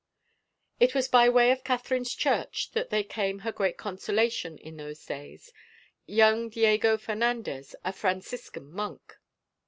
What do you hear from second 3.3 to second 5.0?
94 THE INSULT her great consolation in